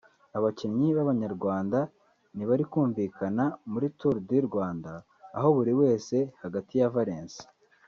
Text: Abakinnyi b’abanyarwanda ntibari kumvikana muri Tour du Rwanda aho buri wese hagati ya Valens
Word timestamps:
Abakinnyi 0.37 0.87
b’abanyarwanda 0.97 1.79
ntibari 2.35 2.63
kumvikana 2.71 3.43
muri 3.71 3.87
Tour 3.97 4.15
du 4.27 4.39
Rwanda 4.49 4.91
aho 5.37 5.47
buri 5.57 5.73
wese 5.81 6.15
hagati 6.43 6.73
ya 6.81 6.91
Valens 6.95 7.35